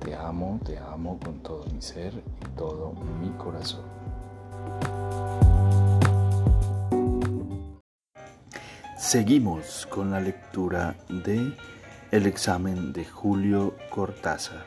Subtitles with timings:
[0.00, 3.84] Te amo, te amo con todo mi ser y todo mi corazón.
[8.96, 11.54] Seguimos con la lectura de
[12.10, 14.66] El examen de Julio Cortázar.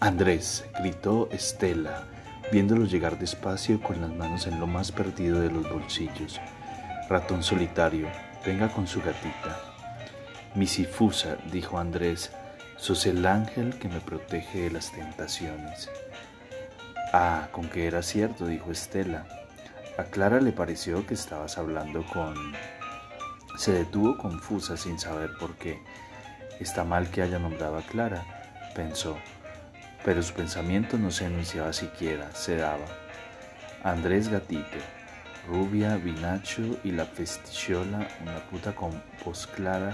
[0.00, 2.04] Andrés, gritó Estela,
[2.52, 6.40] viéndolo llegar despacio con las manos en lo más perdido de los bolsillos.
[7.08, 8.06] Ratón solitario,
[8.46, 9.58] venga con su gatita.
[10.54, 12.30] Misifusa, dijo Andrés,
[12.78, 15.90] sos el ángel que me protege de las tentaciones.
[17.12, 19.26] Ah, con que era cierto, dijo Estela.
[19.98, 22.34] A Clara le pareció que estabas hablando con...
[23.56, 25.82] Se detuvo confusa sin saber por qué.
[26.60, 28.24] Está mal que haya nombrado a Clara,
[28.74, 29.18] pensó,
[30.04, 32.86] pero su pensamiento no se anunciaba siquiera, se daba.
[33.82, 34.78] Andrés Gatito,
[35.48, 39.92] rubia, vinacho y la festichola, una puta con voz clara,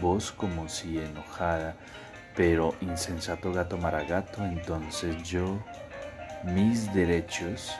[0.00, 1.76] voz como si enojada,
[2.38, 5.58] pero insensato gato maragato, entonces yo,
[6.44, 7.74] mis derechos,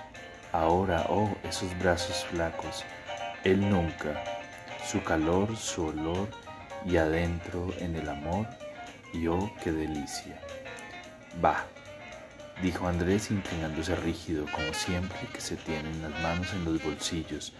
[0.50, 2.82] ahora, oh, esos brazos flacos,
[3.44, 4.20] él nunca,
[4.84, 6.28] su calor, su olor,
[6.84, 8.48] y adentro en el amor,
[9.12, 10.40] y oh, qué delicia.
[11.42, 11.64] Va,
[12.60, 17.52] dijo Andrés inclinándose rígido, como siempre que se tienen las manos en los bolsillos,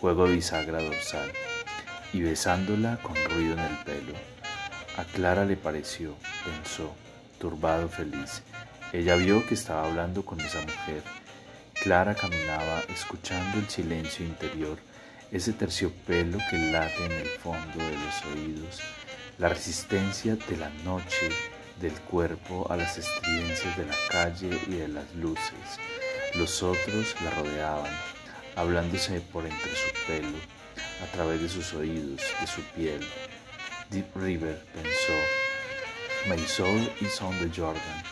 [0.00, 1.30] juego bisagra dorsal
[2.12, 4.41] y besándola con ruido en el pelo.
[4.96, 6.94] A Clara le pareció, pensó,
[7.38, 8.42] turbado, feliz.
[8.92, 11.02] Ella vio que estaba hablando con esa mujer.
[11.72, 14.78] Clara caminaba escuchando el silencio interior,
[15.30, 18.80] ese terciopelo que late en el fondo de los oídos,
[19.38, 21.30] la resistencia de la noche,
[21.80, 25.80] del cuerpo a las estridencias de la calle y de las luces.
[26.34, 27.90] Los otros la rodeaban,
[28.56, 30.38] hablándose por entre su pelo,
[31.02, 33.00] a través de sus oídos, de su piel.
[33.92, 35.12] Deep River pensó,
[36.26, 38.02] My soul is on the Jordan.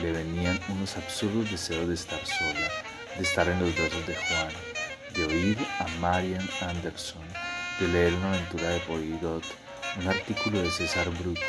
[0.00, 2.68] Le venían unos absurdos deseos de estar sola,
[3.16, 4.52] de estar en los brazos de Juan,
[5.12, 7.24] de oír a Marian Anderson,
[7.80, 9.42] de leer una aventura de Poirot,
[9.98, 11.40] un artículo de César Bruto,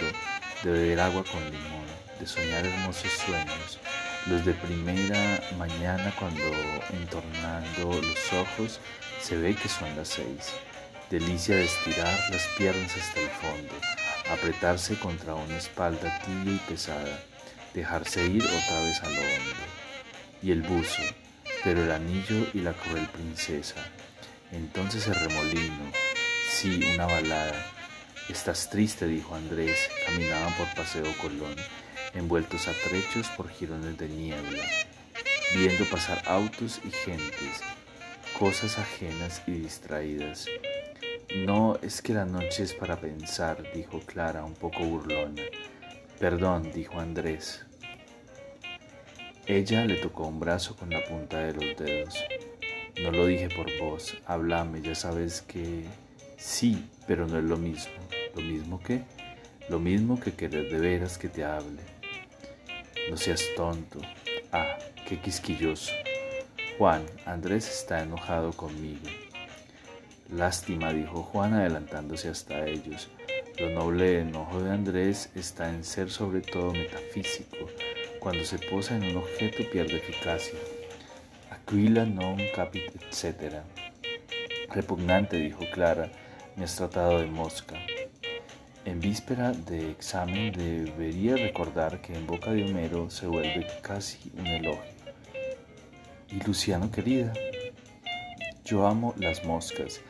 [0.64, 1.86] de beber agua con limón,
[2.20, 3.78] de soñar hermosos sueños,
[4.26, 6.42] los de primera mañana cuando
[6.92, 8.80] entornando los ojos
[9.22, 10.56] se ve que son las seis.
[11.10, 13.74] Delicia de estirar las piernas hasta el fondo,
[14.30, 17.24] apretarse contra una espalda tibia y pesada,
[17.74, 19.64] dejarse ir otra vez a lo hondo.
[20.44, 21.02] Y el buzo,
[21.64, 23.76] pero el anillo y la cruel princesa.
[24.52, 25.92] Entonces el remolino,
[26.52, 27.66] sí, una balada.
[28.30, 29.90] Estás triste, dijo Andrés.
[30.06, 31.56] Caminaban por Paseo Colón
[32.14, 34.64] envueltos a trechos por jirones de niebla,
[35.56, 37.62] viendo pasar autos y gentes,
[38.38, 40.48] cosas ajenas y distraídas.
[41.36, 45.44] No es que la noche es para pensar, dijo Clara un poco burlona.
[46.20, 47.66] Perdón, dijo Andrés.
[49.46, 52.16] Ella le tocó un brazo con la punta de los dedos.
[53.04, 55.84] No lo dije por vos, háblame, ya sabes que
[56.38, 57.94] sí, pero no es lo mismo.
[58.34, 59.04] ¿Lo mismo que?
[59.70, 61.82] Lo mismo que querer de veras que te hable.
[63.10, 64.00] No seas tonto.
[64.54, 65.92] Ah, qué quisquilloso.
[66.78, 69.08] Juan, Andrés está enojado conmigo.
[70.30, 73.10] Lástima, dijo Juan adelantándose hasta ellos.
[73.60, 77.70] Lo noble enojo de Andrés está en ser sobre todo metafísico.
[78.20, 80.60] Cuando se posa en un objeto pierde eficacia.
[81.50, 83.64] Aquila non capit, etc.
[84.70, 86.12] Repugnante, dijo Clara,
[86.58, 87.76] me has tratado de mosca.
[88.84, 94.48] En víspera de examen debería recordar que en boca de Homero se vuelve casi un
[94.48, 94.92] elogio.
[96.30, 97.34] Y Luciano querida,
[98.64, 100.02] yo amo las moscas,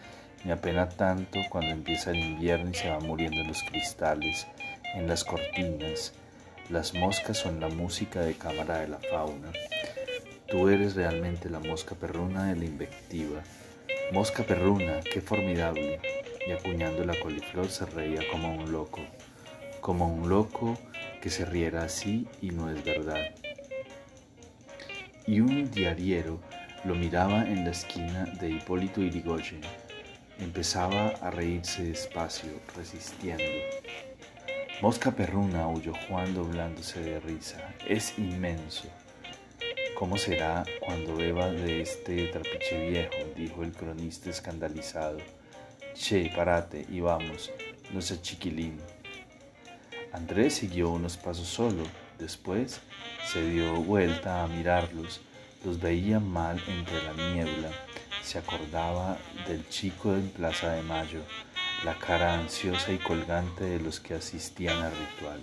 [0.47, 4.47] me apena tanto cuando empieza el invierno y se van muriendo los cristales,
[4.95, 6.13] en las cortinas.
[6.69, 9.51] Las moscas son la música de cámara de la fauna.
[10.47, 13.41] Tú eres realmente la mosca perruna de la invectiva.
[14.13, 15.99] Mosca perruna, qué formidable
[16.47, 19.01] y acuñando la coliflor se reía como un loco,
[19.81, 20.77] como un loco
[21.21, 23.35] que se riera así y no es verdad.
[25.25, 26.39] Y un diariero
[26.85, 29.86] lo miraba en la esquina de Hipólito Yrigoyen.
[30.39, 33.43] Empezaba a reírse despacio, resistiendo.
[34.81, 37.73] Mosca perruna, aulló Juan doblándose de risa.
[37.87, 38.87] Es inmenso.
[39.97, 43.15] ¿Cómo será cuando beba de este trapiche viejo?
[43.35, 45.17] dijo el cronista escandalizado.
[45.95, 47.51] Che, parate y vamos,
[47.91, 48.77] no sé chiquilín.
[50.13, 51.83] Andrés siguió unos pasos solo,
[52.19, 52.79] después
[53.25, 55.21] se dio vuelta a mirarlos,
[55.65, 57.71] los veía mal entre la niebla,
[58.27, 61.21] se acordaba del chico en Plaza de Mayo,
[61.85, 65.41] la cara ansiosa y colgante de los que asistían al ritual.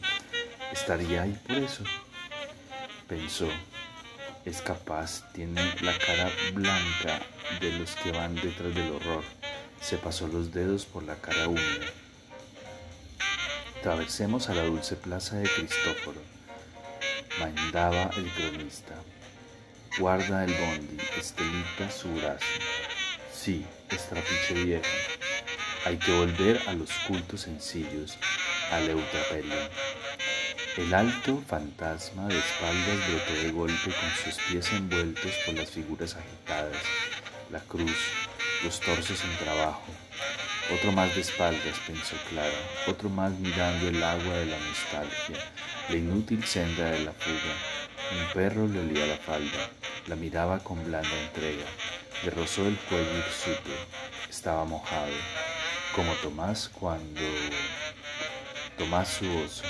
[0.71, 1.83] ¿Estaría ahí por eso?
[3.09, 3.49] Pensó,
[4.45, 7.23] es capaz, tiene la cara blanca
[7.59, 9.25] de los que van detrás del horror.
[9.81, 11.87] Se pasó los dedos por la cara húmeda.
[13.83, 16.21] Traversemos a la dulce plaza de Cristóforo.
[17.41, 18.95] Mandaba el cronista.
[19.97, 22.45] Guarda el bondi, estelita su brazo.
[23.33, 24.85] Sí, estrapiche viejo.
[25.85, 28.19] Hay que volver a los cultos sencillos,
[28.73, 29.55] al eutrapelio.
[30.79, 36.17] El alto fantasma de espaldas brotó de golpe con sus pies envueltos por las figuras
[36.17, 36.83] agitadas,
[37.53, 37.97] la cruz,
[38.65, 39.87] los torsos en trabajo.
[40.73, 42.51] Otro más de espaldas, pensó Clara,
[42.89, 45.39] otro más mirando el agua de la nostalgia,
[45.89, 47.74] la inútil senda de la fuga.
[48.15, 49.71] Un perro le olía la falda,
[50.07, 51.67] la miraba con blanda entrega,
[52.23, 53.71] le rozó el cuello hirsuto,
[54.31, 55.13] estaba mojado
[55.97, 57.21] como Tomás cuando
[58.79, 59.65] Tomás su oso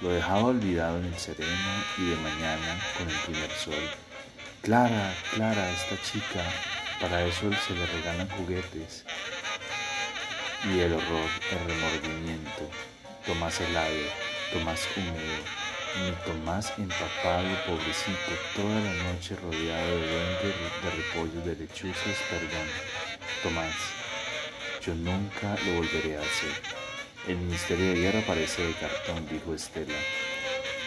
[0.00, 3.90] lo dejaba olvidado en el sereno y de mañana con el primer sol.
[4.62, 6.44] Clara, Clara, esta chica,
[7.00, 9.04] para eso se le regalan juguetes.
[10.64, 12.70] Y el horror, el remordimiento,
[13.26, 13.94] Tomás helado,
[14.52, 15.42] Tomás húmedo,
[15.96, 22.68] mi Tomás empapado, pobrecito, toda la noche rodeado de duendes, de repollos, de lechuzas, perdón.
[23.42, 23.74] Tomás,
[24.84, 26.62] yo nunca lo volveré a hacer.
[27.26, 29.98] El Ministerio de Guerra parece de cartón, dijo Estela.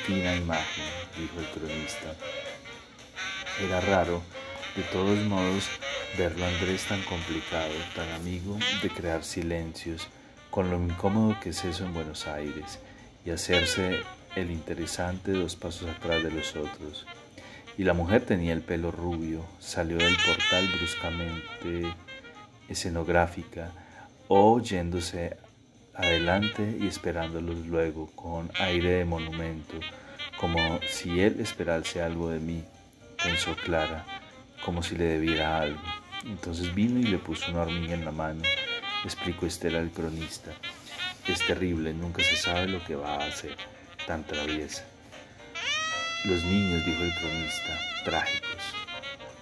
[0.05, 0.85] Fina imagen,
[1.17, 2.15] dijo el cronista.
[3.59, 4.21] Era raro,
[4.75, 5.65] de todos modos,
[6.17, 10.07] verlo a Andrés tan complicado, tan amigo de crear silencios,
[10.49, 12.79] con lo incómodo que es eso en Buenos Aires,
[13.25, 14.01] y hacerse
[14.35, 17.05] el interesante dos pasos atrás de los otros.
[17.77, 21.93] Y la mujer tenía el pelo rubio, salió del portal bruscamente
[22.67, 23.71] escenográfica,
[24.27, 25.37] o yéndose
[25.93, 29.79] adelante y esperándolos luego con aire de monumento,
[30.39, 32.63] como si él esperase algo de mí,
[33.21, 34.05] pensó Clara,
[34.63, 35.81] como si le debiera algo.
[36.25, 38.41] Entonces vino y le puso una hormiga en la mano,
[39.03, 40.51] explicó Estela el cronista.
[41.27, 43.55] Es terrible, nunca se sabe lo que va a hacer,
[44.07, 44.83] tan traviesa.
[46.25, 48.61] Los niños, dijo el cronista, trágicos.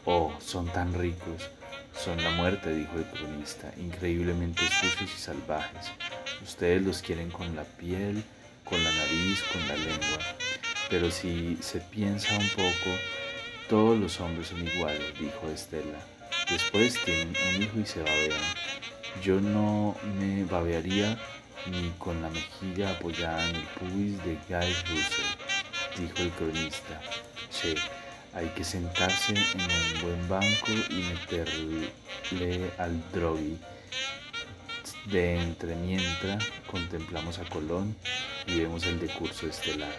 [0.05, 1.49] Oh, son tan ricos.
[1.97, 5.91] Son la muerte, dijo el cronista, increíblemente sucios y salvajes.
[6.41, 8.23] Ustedes los quieren con la piel,
[8.63, 10.19] con la nariz, con la lengua.
[10.89, 12.95] Pero si se piensa un poco,
[13.67, 15.99] todos los hombres son iguales, dijo Estela.
[16.49, 18.41] Después tienen un hijo y se babean.
[19.21, 21.19] Yo no me babearía
[21.67, 27.01] ni con la mejilla apoyada en el pubis de Guy Russell, dijo el cronista.
[27.51, 27.75] Che,
[28.33, 33.57] hay que sentarse en un buen banco y meterle al drogui.
[35.05, 37.95] De entre mientras contemplamos a Colón
[38.45, 39.95] y vemos el decurso estelar.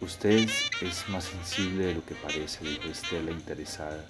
[0.00, 0.48] Usted
[0.80, 4.04] es más sensible de lo que parece, dijo Estela interesada.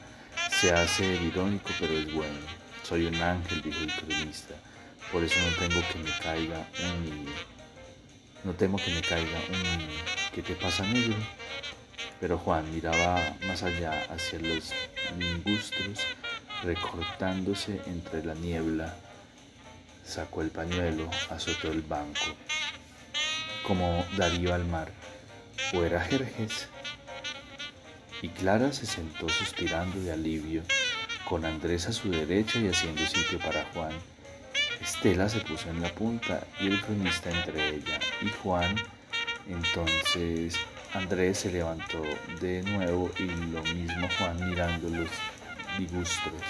[0.50, 2.38] Se hace irónico, pero es bueno.
[2.85, 4.55] Soy un ángel, dijo el cronista.
[5.12, 7.26] Por eso no tengo que me caiga un.
[8.45, 9.88] No temo que me caiga un.
[10.33, 11.17] ¿Qué te pasa, negro?
[12.21, 14.73] Pero Juan miraba más allá hacia los
[15.19, 16.07] mingustros
[16.62, 18.95] recortándose entre la niebla.
[20.05, 22.21] Sacó el pañuelo, azotó el banco,
[23.67, 24.93] como Darío al mar,
[25.73, 26.69] o era Jerjes.
[28.23, 30.62] Y Clara se sentó suspirando de alivio,
[31.25, 33.93] con Andrés a su derecha y haciendo sitio para Juan.
[34.80, 38.76] Estela se puso en la punta y el cronista entre ella y Juan.
[39.49, 40.56] Entonces
[40.94, 42.02] Andrés se levantó
[42.40, 45.08] de nuevo y lo mismo Juan mirando los
[45.78, 46.42] digustros.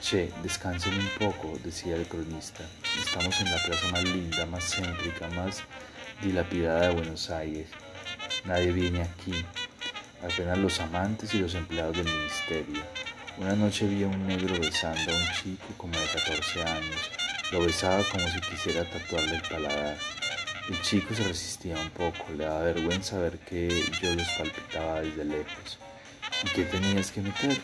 [0.00, 2.64] Che, descansen un poco, decía el cronista.
[3.00, 5.62] Estamos en la plaza más linda, más céntrica, más
[6.22, 7.68] dilapidada de Buenos Aires.
[8.44, 9.44] Nadie viene aquí,
[10.22, 12.82] apenas los amantes y los empleados del ministerio.
[13.38, 17.25] Una noche vi a un negro besando a un chico como de 14 años.
[17.52, 19.96] Lo besaba como si quisiera tatuarle el paladar.
[20.68, 23.68] El chico se resistía un poco, le daba vergüenza ver que
[24.02, 25.78] yo los palpitaba desde lejos.
[26.42, 27.62] ¿Y qué tenías que meterte?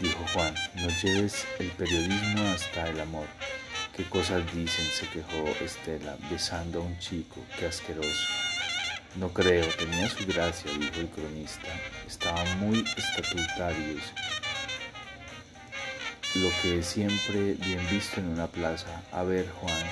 [0.00, 3.26] Dijo Juan, no lleves el periodismo hasta el amor.
[3.96, 4.86] ¿Qué cosas dicen?
[4.86, 8.26] se quejó Estela, besando a un chico, qué asqueroso.
[9.16, 11.68] No creo, tenía su gracia, dijo el cronista.
[12.06, 14.02] Estaban muy estatutarios.
[16.34, 19.02] Lo que es siempre bien visto en una plaza.
[19.12, 19.84] A ver, Juan,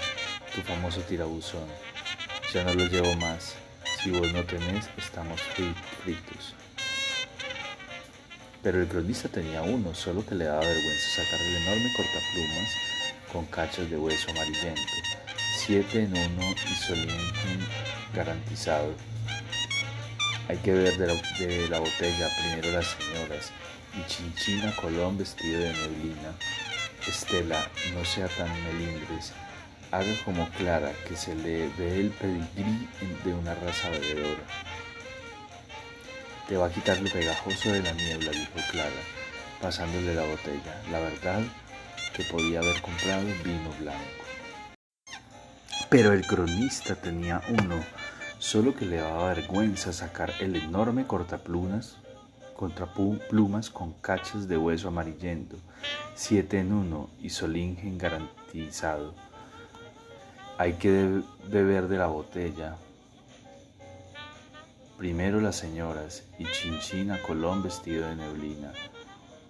[0.55, 1.69] tu famoso tirabuzón.
[2.55, 3.57] Ya no lo llevo más.
[4.03, 5.39] Si vos no tenés, estamos
[6.03, 6.55] fritos.
[8.63, 12.71] Pero el cronista tenía uno, solo que le daba vergüenza sacar el enorme cortaplumas
[13.31, 14.81] con cachas de hueso amarillento,
[15.59, 17.67] siete en uno y solín
[18.15, 18.95] garantizado.
[20.49, 21.07] Hay que ver de
[21.69, 23.53] la, botella primero las señoras
[23.95, 26.35] y Chinchina Colón vestido de neblina.
[27.07, 29.33] Estela, no sea tan melindres,
[29.91, 32.89] haga como Clara que se le ve el pedigrí
[33.25, 34.45] de una raza bebedora.
[36.49, 38.91] Te va a quitar lo pegajoso de la niebla, dijo Clara,
[39.61, 40.83] pasándole la botella.
[40.91, 41.43] La verdad
[42.15, 44.25] que podía haber comprado vino blanco.
[45.89, 47.83] Pero el cronista tenía uno
[48.39, 52.00] solo que le daba vergüenza sacar el enorme cortaplumas
[52.61, 52.93] contra
[53.31, 55.57] plumas con cachas de hueso amarillento,
[56.15, 59.15] siete en uno y solingen garantizado.
[60.59, 62.77] Hay que beber de la botella.
[64.99, 68.75] Primero las señoras y Chinchina Colón vestido de neblina.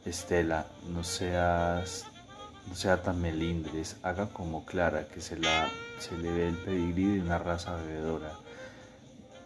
[0.05, 2.07] Estela, no seas
[2.69, 7.17] no sea tan melindres, haga como Clara, que se, la, se le ve el pedigrí
[7.17, 8.35] de una raza bebedora.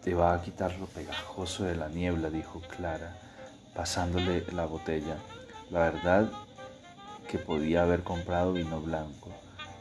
[0.03, 3.24] Te va a quitar lo pegajoso de la niebla, dijo Clara,
[3.75, 5.17] pasándole la botella.
[5.69, 6.31] La verdad
[7.27, 9.29] que podía haber comprado vino blanco.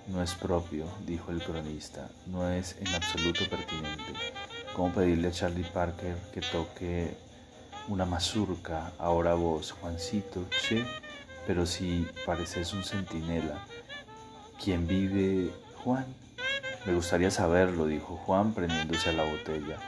[0.09, 4.13] No es propio, dijo el cronista, no es en absoluto pertinente.
[4.75, 7.17] ¿Cómo pedirle a Charlie Parker que toque
[7.89, 10.85] una mazurca ahora vos, Juancito, che?
[11.47, 13.65] Pero si pareces un centinela,
[14.63, 15.51] ¿quién vive
[15.83, 16.05] Juan?
[16.85, 19.79] Me gustaría saberlo, dijo Juan prendiéndose a la botella.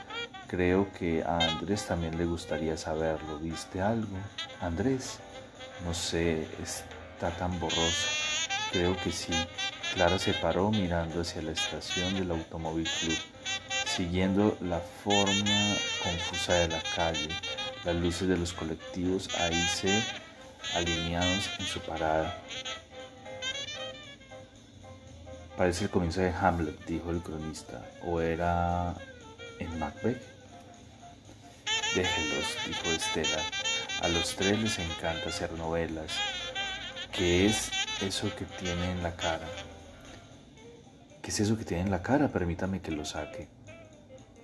[0.47, 3.37] Creo que a Andrés también le gustaría saberlo.
[3.39, 4.15] ¿Viste algo?
[4.61, 5.19] Andrés,
[5.85, 8.07] no sé, está tan borroso.
[8.71, 9.33] Creo que sí.
[9.93, 13.17] Clara se paró mirando hacia la estación del Automóvil Club,
[13.85, 17.29] siguiendo la forma confusa de la calle.
[17.83, 20.01] Las luces de los colectivos ahí se
[20.75, 22.37] alineados en su parada.
[25.57, 27.83] Parece el comienzo de Hamlet, dijo el cronista.
[28.05, 28.93] ¿O era
[29.59, 30.36] en Macbeth?
[31.95, 33.41] Déjenlos, dijo Estela.
[34.01, 36.11] A los tres les encanta hacer novelas.
[37.11, 39.47] ¿Qué es eso que tiene en la cara?
[41.21, 42.27] ¿Qué es eso que tiene en la cara?
[42.27, 43.47] Permítame que lo saque.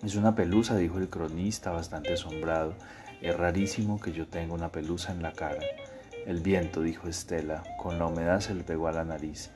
[0.03, 2.75] Es una pelusa, dijo el cronista, bastante asombrado.
[3.21, 5.61] Es rarísimo que yo tenga una pelusa en la cara.
[6.25, 9.51] El viento, dijo Estela, con la humedad se le pegó a la nariz.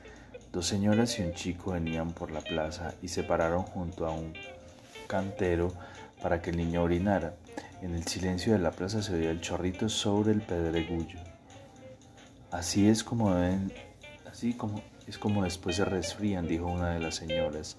[0.52, 4.32] Dos señoras y un chico venían por la plaza y se pararon junto a un
[5.06, 5.72] cantero
[6.22, 7.34] para que el niño orinara.
[7.82, 11.18] En el silencio de la plaza se oía el chorrito sobre el pedregullo.
[12.50, 13.72] Así es como ven,
[14.30, 17.78] así como es como después se resfrían, dijo una de las señoras.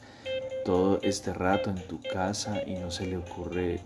[0.66, 3.82] Todo este rato en tu casa y no se le ocurre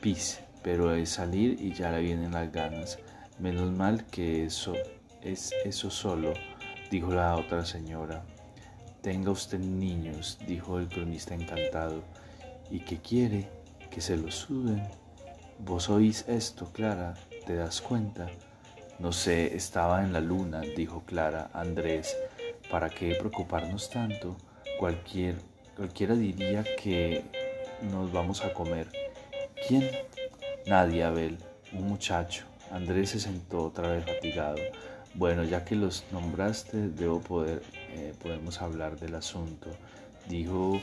[0.00, 2.98] pis, pero es salir y ya le vienen las ganas.
[3.38, 4.74] Menos mal que eso
[5.22, 6.34] es eso solo,
[6.90, 8.22] dijo la otra señora.
[9.00, 12.02] Tenga usted niños, dijo el cronista encantado.
[12.70, 13.48] ¿Y qué quiere?
[13.90, 14.82] Que se lo suben.
[15.58, 17.14] Vos oís esto, Clara,
[17.46, 18.28] ¿te das cuenta?
[18.98, 21.50] No sé, estaba en la luna, dijo Clara.
[21.52, 22.16] Andrés,
[22.70, 24.36] ¿para qué preocuparnos tanto?
[24.78, 25.36] Cualquier,
[25.76, 27.24] cualquiera diría que
[27.90, 28.88] nos vamos a comer.
[29.66, 29.90] ¿Quién?
[30.66, 31.38] Nadie, Abel,
[31.72, 32.44] un muchacho.
[32.70, 34.58] Andrés se sentó otra vez fatigado.
[35.14, 37.62] Bueno, ya que los nombraste, debo poder,
[37.94, 39.70] eh, podemos hablar del asunto.
[40.28, 40.80] Dijo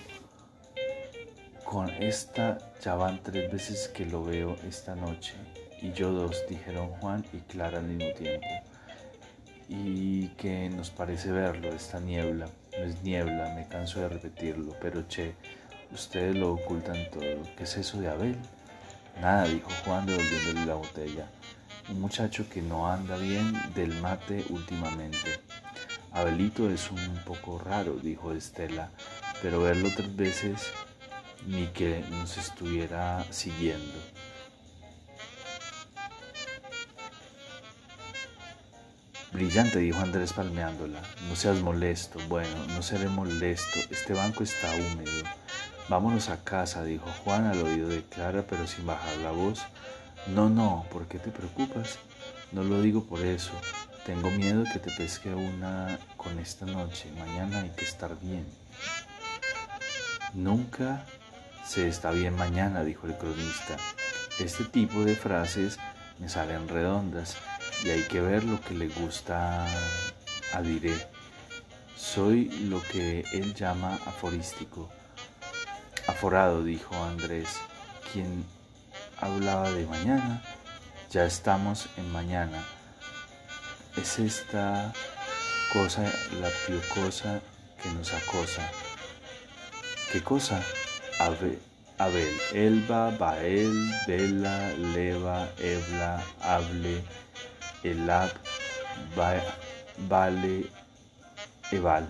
[1.68, 5.34] con esta ya van tres veces que lo veo esta noche
[5.82, 8.48] y yo dos, dijeron Juan y Clara al mismo tiempo.
[9.68, 12.48] Y que nos parece verlo, esta niebla.
[12.72, 15.36] No es niebla, me canso de repetirlo, pero che,
[15.92, 17.44] ustedes lo ocultan todo.
[17.58, 18.38] ¿Qué es eso de Abel?
[19.22, 21.28] Nada, dijo Juan devolviéndole la botella.
[21.90, 25.42] Un muchacho que no anda bien del mate últimamente.
[26.14, 28.90] Abelito es un poco raro, dijo Estela,
[29.42, 30.72] pero verlo tres veces
[31.48, 33.98] ni que nos estuviera siguiendo.
[39.32, 41.02] Brillante, dijo Andrés palmeándola.
[41.30, 42.20] No seas molesto.
[42.28, 43.80] Bueno, no seré molesto.
[43.90, 45.24] Este banco está húmedo.
[45.90, 49.62] Vámonos a casa, dijo Juan al oído de Clara, pero sin bajar la voz.
[50.28, 51.98] No, no, ¿por qué te preocupas?
[52.52, 53.54] No lo digo por eso.
[54.06, 57.10] Tengo miedo que te pesque una con esta noche.
[57.18, 58.46] Mañana hay que estar bien.
[60.34, 61.06] Nunca
[61.68, 63.76] se está bien mañana, dijo el cronista.
[64.40, 65.78] Este tipo de frases
[66.18, 67.36] me salen redondas
[67.84, 69.68] y hay que ver lo que le gusta
[70.54, 70.96] a Diré.
[71.96, 74.90] Soy lo que él llama aforístico.
[76.08, 77.60] Aforado, dijo Andrés,
[78.14, 78.46] quien
[79.20, 80.42] hablaba de mañana.
[81.12, 82.64] Ya estamos en mañana.
[83.98, 84.94] Es esta
[85.74, 86.04] cosa,
[86.40, 87.42] la piocosa
[87.84, 88.72] que nos acosa.
[90.14, 90.62] ¿Qué cosa?
[91.20, 91.60] Abel,
[92.54, 97.04] Elba, Bael, Bela, Leva, Ebla, Hable,
[97.84, 98.30] Elab,
[100.08, 100.70] Vale,
[101.72, 102.08] Eval.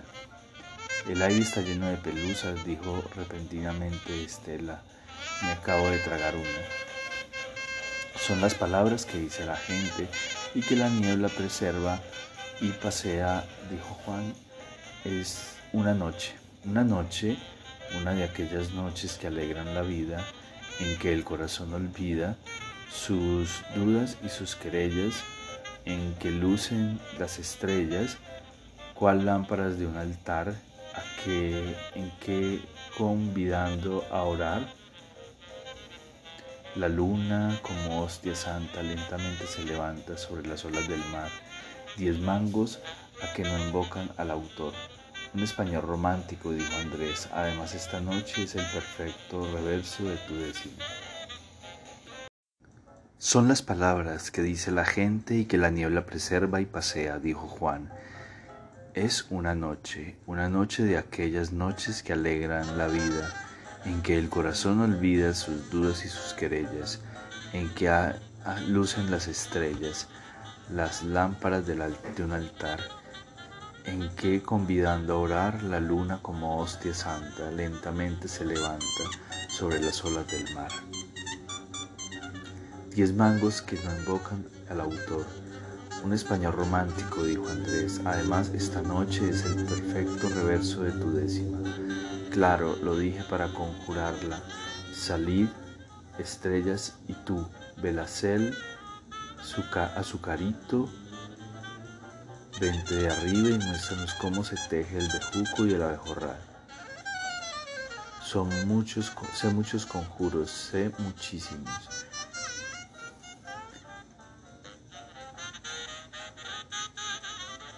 [1.08, 4.82] El aire está lleno de pelusas, dijo repentinamente Estela.
[5.42, 6.44] Me acabo de tragar una.
[8.20, 10.06] Son las palabras que dice la gente
[10.54, 11.98] y que la niebla preserva
[12.60, 14.34] y pasea, dijo Juan.
[15.04, 16.34] Es una noche,
[16.64, 17.38] una noche
[17.96, 20.24] una de aquellas noches que alegran la vida,
[20.80, 22.36] en que el corazón olvida
[22.92, 25.22] sus dudas y sus querellas,
[25.84, 28.18] en que lucen las estrellas,
[28.94, 30.54] cual lámparas de un altar,
[30.94, 32.60] a que, en que
[32.96, 34.68] convidando a orar,
[36.74, 41.30] la luna como hostia santa lentamente se levanta sobre las olas del mar,
[41.96, 42.78] diez mangos
[43.22, 44.72] a que no invocan al autor.
[45.38, 47.28] Un español romántico, dijo Andrés.
[47.32, 50.74] Además, esta noche es el perfecto reverso de tu décimo.
[53.18, 57.46] Son las palabras que dice la gente y que la niebla preserva y pasea, dijo
[57.46, 57.88] Juan.
[58.94, 63.32] Es una noche, una noche de aquellas noches que alegran la vida,
[63.84, 67.00] en que el corazón olvida sus dudas y sus querellas,
[67.52, 67.88] en que
[68.66, 70.08] lucen las estrellas,
[70.68, 72.97] las lámparas de un altar
[73.88, 79.04] en que convidando a orar la luna como hostia santa lentamente se levanta
[79.48, 80.70] sobre las olas del mar.
[82.94, 85.24] Diez mangos que no invocan al autor.
[86.04, 88.00] Un español romántico, dijo Andrés.
[88.04, 91.58] Además, esta noche es el perfecto reverso de tu décima.
[92.30, 94.42] Claro, lo dije para conjurarla.
[94.92, 95.48] Salid,
[96.18, 97.48] estrellas y tú,
[97.80, 98.54] Belacel,
[99.96, 100.88] azucarito,
[102.60, 106.40] Vente de arriba y muéstranos cómo se teje el bejuco y el abejorral.
[108.20, 111.70] Son muchos, sé muchos conjuros, sé muchísimos.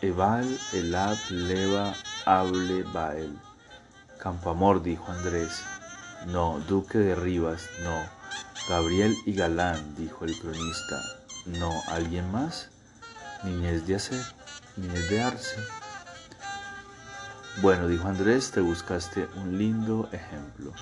[0.00, 3.38] Eval, Elab, Leva, Hable, Bael.
[4.18, 5.62] Campamor, dijo Andrés.
[6.28, 8.02] No, Duque de Rivas, no.
[8.66, 11.02] Gabriel y Galán, dijo el cronista.
[11.44, 12.70] No, ¿alguien más?
[13.44, 14.39] Niñez de hacer
[14.76, 15.56] ni de arce.
[17.62, 20.72] Bueno, dijo Andrés, te buscaste un lindo ejemplo.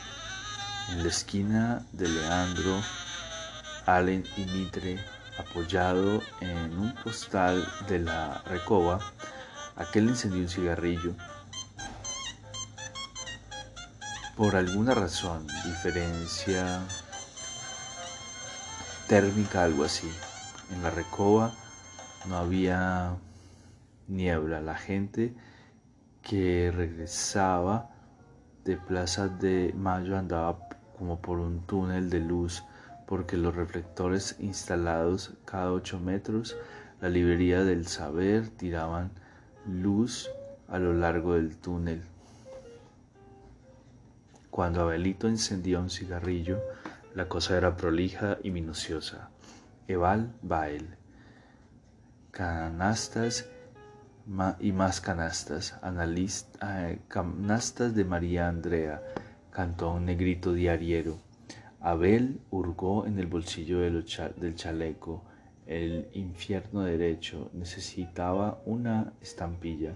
[0.91, 2.83] En la esquina de Leandro,
[3.87, 5.05] Allen y Mitre,
[5.39, 9.01] apoyado en un postal de la recoba,
[9.77, 11.15] aquel encendió un cigarrillo.
[14.37, 16.81] Por alguna razón, diferencia
[19.09, 20.09] térmica, algo así.
[20.71, 21.53] En la recoba
[22.27, 23.17] no había
[24.09, 24.61] niebla.
[24.61, 25.35] La gente
[26.23, 27.91] que regresaba
[28.65, 30.69] de Plaza de Mayo andaba
[30.99, 32.65] como por un túnel de luz
[33.07, 36.57] porque los reflectores instalados cada ocho metros,
[37.01, 39.11] la librería del saber, tiraban
[39.67, 40.29] luz
[40.69, 42.03] a lo largo del túnel.
[44.51, 46.61] Cuando Abelito encendía un cigarrillo,
[47.15, 49.31] la cosa era prolija y minuciosa.
[49.87, 50.89] Eval Bael.
[52.31, 53.49] Canastas
[54.61, 55.79] y más canastas.
[55.83, 59.03] Eh, canastas de María Andrea,
[59.51, 61.19] cantó un negrito diariero.
[61.81, 65.25] Abel hurgó en el bolsillo del chaleco.
[65.67, 69.95] El infierno derecho necesitaba una estampilla.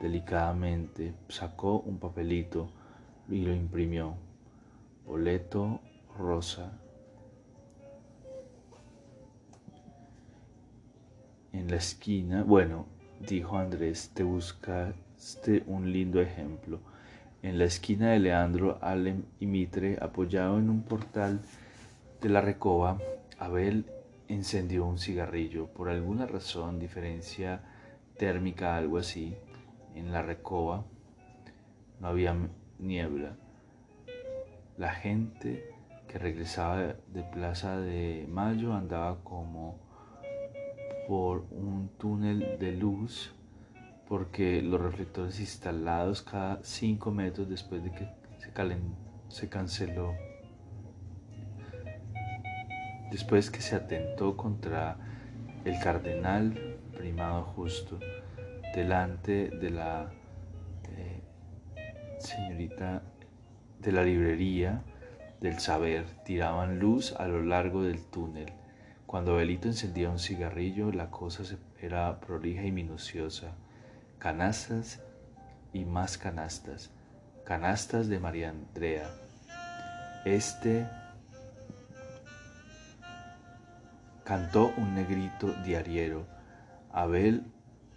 [0.00, 2.70] Delicadamente sacó un papelito
[3.28, 4.14] y lo imprimió.
[5.06, 5.80] Boleto
[6.18, 6.72] rosa.
[11.52, 12.86] En la esquina, bueno,
[13.26, 16.80] dijo Andrés, te buscaste un lindo ejemplo.
[17.42, 21.40] En la esquina de Leandro, Alem y Mitre, apoyado en un portal
[22.20, 22.98] de la recoba,
[23.38, 23.86] Abel
[24.28, 25.66] encendió un cigarrillo.
[25.66, 27.62] Por alguna razón, diferencia
[28.16, 29.34] térmica, algo así,
[29.94, 30.84] en la recoba
[32.00, 32.36] no había
[32.78, 33.36] niebla.
[34.76, 35.70] La gente
[36.08, 39.78] que regresaba de Plaza de Mayo andaba como
[41.08, 43.34] por un túnel de luz
[44.08, 48.52] porque los reflectores instalados cada 5 metros después de que se,
[49.28, 50.12] se canceló
[53.10, 54.96] después que se atentó contra
[55.64, 57.98] el cardenal primado justo
[58.74, 60.10] delante de la
[60.88, 61.22] eh,
[62.18, 63.02] señorita
[63.80, 64.82] de la librería
[65.40, 68.52] del saber tiraban luz a lo largo del túnel.
[69.12, 71.42] Cuando Belito encendía un cigarrillo, la cosa
[71.78, 73.52] era prolija y minuciosa.
[74.18, 75.02] Canastas
[75.74, 76.88] y más canastas.
[77.44, 79.10] Canastas de María Andrea.
[80.24, 80.88] Este
[84.24, 86.26] cantó un negrito diariero.
[86.90, 87.44] Abel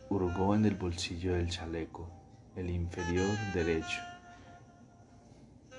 [0.09, 2.09] hurgó en el bolsillo del chaleco,
[2.57, 4.01] el inferior derecho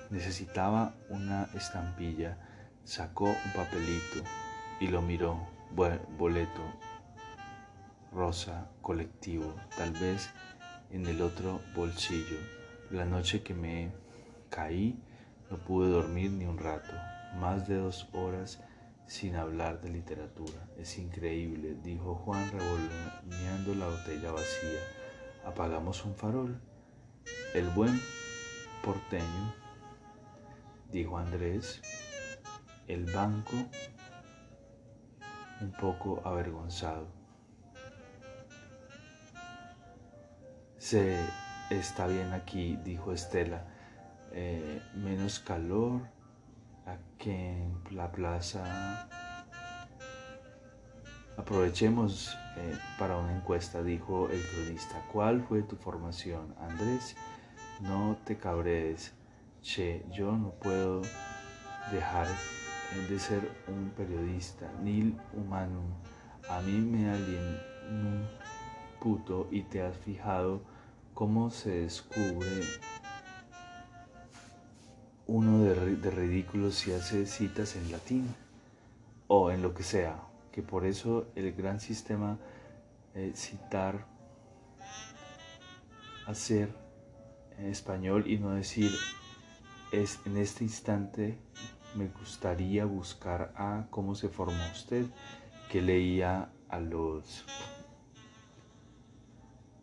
[0.08, 2.38] Necesitaba una estampilla.
[2.84, 4.22] Sacó un papelito
[4.80, 5.54] y lo miró.
[6.18, 6.62] Boleto
[8.12, 10.30] rosa colectivo, tal vez
[10.90, 12.38] en el otro bolsillo.
[12.90, 13.90] La noche que me
[14.48, 14.98] caí
[15.50, 16.92] no pude dormir ni un rato,
[17.38, 18.60] más de dos horas
[19.06, 20.66] sin hablar de literatura.
[20.78, 24.80] Es increíble, dijo Juan revolviendo la botella vacía.
[25.44, 26.60] Apagamos un farol.
[27.54, 28.00] El buen
[28.82, 29.54] porteño
[30.90, 31.82] dijo Andrés,
[32.88, 33.56] el banco
[35.60, 37.06] un poco avergonzado.
[40.78, 41.18] Se
[41.70, 43.64] está bien aquí, dijo Estela.
[44.32, 46.02] Eh, menos calor
[46.84, 49.08] aquí en la plaza.
[51.36, 55.02] Aprovechemos eh, para una encuesta, dijo el cronista.
[55.12, 57.16] ¿Cuál fue tu formación, Andrés?
[57.80, 59.12] No te cabrees
[59.62, 61.02] che, yo no puedo
[61.90, 62.28] dejar
[63.08, 65.80] de ser un periodista, ni humano.
[66.48, 67.10] A mí me
[67.90, 68.26] un
[69.00, 70.62] puto y te has fijado
[71.14, 72.62] cómo se descubre
[75.26, 78.34] uno de, de ridículos si hace citas en latín
[79.28, 80.20] o en lo que sea,
[80.52, 82.38] que por eso el gran sistema
[83.14, 84.06] es citar,
[86.26, 86.68] hacer
[87.58, 88.90] en español y no decir
[89.92, 91.38] es en este instante
[91.96, 95.06] me gustaría buscar a cómo se formó usted,
[95.70, 97.44] que leía a los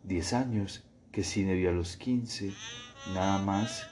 [0.04, 2.52] 10 años, que cine vio a los 15,
[3.14, 3.86] nada más,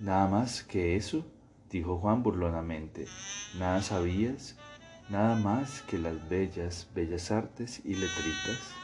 [0.00, 1.24] nada más que eso,
[1.70, 3.06] dijo Juan burlonamente,
[3.58, 4.56] nada sabías,
[5.08, 8.74] nada más que las bellas, bellas artes y letritas.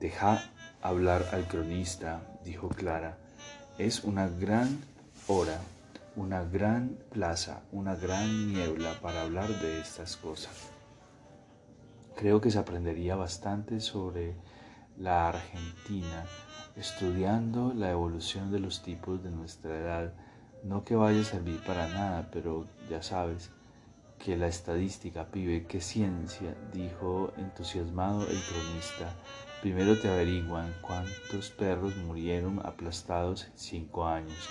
[0.00, 0.55] Deja
[0.88, 3.18] hablar al cronista, dijo Clara.
[3.78, 4.80] Es una gran
[5.26, 5.60] hora,
[6.16, 10.70] una gran plaza, una gran niebla para hablar de estas cosas.
[12.16, 14.34] Creo que se aprendería bastante sobre
[14.96, 16.24] la Argentina
[16.76, 20.12] estudiando la evolución de los tipos de nuestra edad.
[20.62, 23.50] No que vaya a servir para nada, pero ya sabes
[24.18, 29.14] que la estadística, pibe, qué ciencia, dijo entusiasmado el cronista.
[29.66, 34.48] Primero te averiguan cuántos perros murieron aplastados cinco años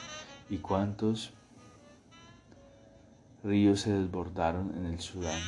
[0.50, 1.32] y cuántos
[3.42, 5.40] ríos se desbordaron en el Sudán.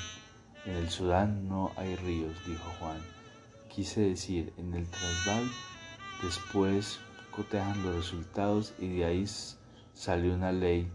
[0.63, 3.01] En el Sudán no hay ríos, dijo Juan.
[3.67, 5.43] Quise decir, en el Transvaal
[6.23, 7.01] después
[7.31, 9.25] cotejan los resultados y de ahí
[9.93, 10.89] salió una ley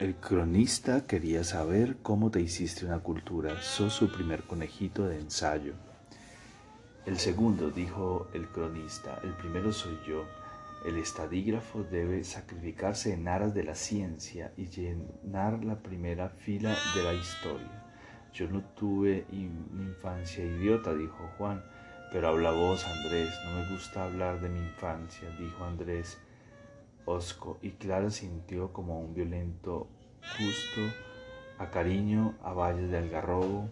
[0.00, 3.60] El cronista quería saber cómo te hiciste una cultura.
[3.60, 5.74] Sos su primer conejito de ensayo.
[7.04, 10.24] El segundo, dijo el cronista, el primero soy yo.
[10.86, 17.02] El estadígrafo debe sacrificarse en aras de la ciencia y llenar la primera fila de
[17.02, 17.84] la historia.
[18.32, 21.62] Yo no tuve una infancia idiota, dijo Juan,
[22.10, 23.28] pero habla vos, Andrés.
[23.44, 26.16] No me gusta hablar de mi infancia, dijo Andrés
[27.04, 29.88] Osco, y Clara sintió como un violento
[30.38, 30.80] gusto
[31.58, 33.68] a cariño a Valles de Algarrobo.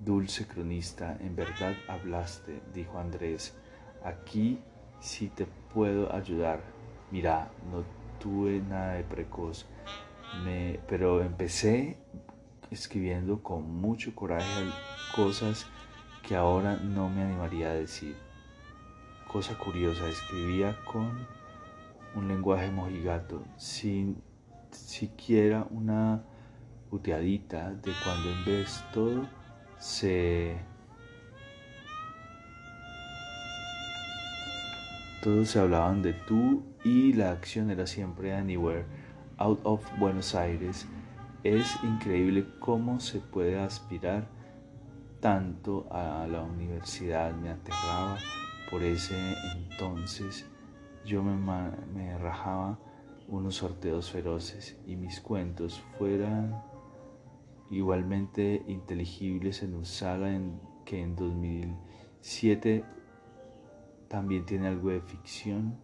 [0.00, 3.56] Dulce cronista, en verdad hablaste, dijo Andrés.
[4.04, 4.58] Aquí
[5.00, 6.60] sí te puedo ayudar.
[7.10, 7.84] Mira, no
[8.18, 9.66] tuve nada de precoz,
[10.44, 11.98] me, pero empecé
[12.70, 14.64] escribiendo con mucho coraje
[15.14, 15.66] cosas
[16.26, 18.16] que ahora no me animaría a decir
[19.34, 21.26] cosa curiosa, escribía con
[22.14, 24.22] un lenguaje mojigato, sin
[24.70, 26.22] siquiera una
[26.88, 29.26] puteadita de cuando en vez todo
[29.76, 30.56] se...
[35.20, 38.86] Todos se hablaban de tú y la acción era siempre anywhere,
[39.38, 40.86] out of Buenos Aires.
[41.42, 44.28] Es increíble cómo se puede aspirar
[45.18, 48.16] tanto a la universidad, me aterraba
[48.74, 50.46] por ese entonces.
[51.04, 51.36] Yo me,
[51.94, 52.76] me rajaba
[53.28, 56.60] unos sorteos feroces y mis cuentos fueran
[57.70, 62.84] igualmente inteligibles en Usala en, que en 2007
[64.08, 65.78] también tiene algo de ficción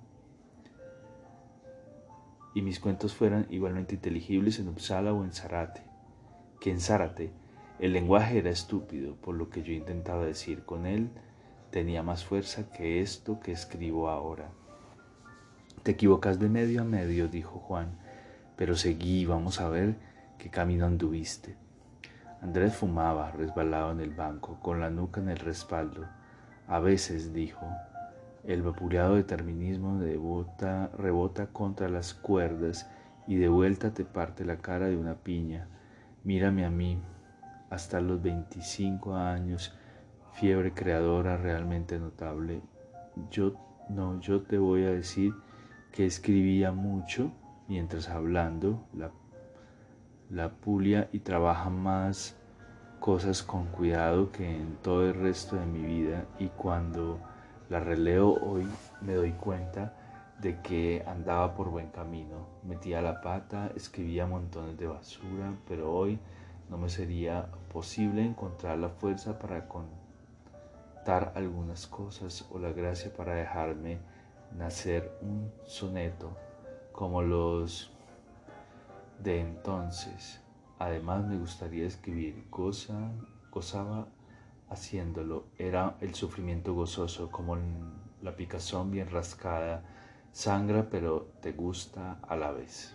[2.56, 5.84] y mis cuentos fueran igualmente inteligibles en Uppsala o en Zarate,
[6.58, 7.30] que en Zárate
[7.78, 11.12] el lenguaje era estúpido, por lo que yo intentaba decir con él
[11.70, 14.50] tenía más fuerza que esto que escribo ahora.
[15.82, 17.98] Te equivocas de medio a medio, dijo Juan,
[18.56, 19.94] pero seguí, vamos a ver
[20.38, 21.56] qué camino anduviste.
[22.42, 26.06] Andrés fumaba, resbalado en el banco, con la nuca en el respaldo.
[26.66, 27.66] A veces, dijo,
[28.44, 32.90] el vapuleado determinismo de bota, rebota contra las cuerdas
[33.26, 35.68] y de vuelta te parte la cara de una piña.
[36.24, 37.00] Mírame a mí,
[37.70, 39.74] hasta los 25 años,
[40.32, 42.60] fiebre creadora realmente notable.
[43.30, 43.54] Yo
[43.88, 45.34] no, yo te voy a decir
[45.92, 47.32] que escribía mucho
[47.68, 48.84] mientras hablando.
[48.94, 49.10] La,
[50.30, 52.36] la pulia y trabaja más
[53.00, 56.24] cosas con cuidado que en todo el resto de mi vida.
[56.38, 57.18] Y cuando
[57.68, 58.66] la releo hoy
[59.00, 59.94] me doy cuenta
[60.40, 66.18] de que andaba por buen camino, metía la pata, escribía montones de basura, pero hoy
[66.70, 69.66] no me sería posible encontrar la fuerza para
[71.10, 73.98] algunas cosas o la gracia para dejarme
[74.56, 76.36] nacer un soneto
[76.92, 77.90] como los
[79.18, 80.40] de entonces.
[80.78, 83.10] Además me gustaría escribir, cosa,
[83.50, 84.06] gozaba
[84.68, 87.58] haciéndolo, era el sufrimiento gozoso como
[88.22, 89.82] la picazón bien rascada,
[90.32, 92.94] sangra pero te gusta a la vez.